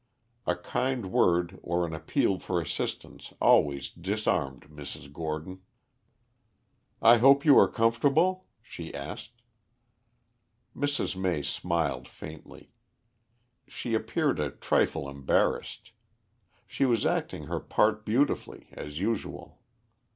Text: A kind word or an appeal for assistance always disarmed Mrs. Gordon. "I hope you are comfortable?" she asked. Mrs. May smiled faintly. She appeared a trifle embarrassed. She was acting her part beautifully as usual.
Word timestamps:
A 0.47 0.55
kind 0.55 1.11
word 1.11 1.59
or 1.61 1.85
an 1.85 1.93
appeal 1.93 2.39
for 2.39 2.59
assistance 2.59 3.35
always 3.39 3.91
disarmed 3.91 4.61
Mrs. 4.61 5.13
Gordon. 5.13 5.61
"I 7.03 7.17
hope 7.17 7.45
you 7.45 7.55
are 7.59 7.67
comfortable?" 7.67 8.47
she 8.63 8.91
asked. 8.95 9.43
Mrs. 10.75 11.15
May 11.15 11.43
smiled 11.43 12.07
faintly. 12.07 12.71
She 13.67 13.93
appeared 13.93 14.39
a 14.39 14.49
trifle 14.49 15.07
embarrassed. 15.07 15.91
She 16.65 16.83
was 16.83 17.05
acting 17.05 17.43
her 17.43 17.59
part 17.59 18.03
beautifully 18.03 18.69
as 18.71 18.97
usual. 18.97 19.59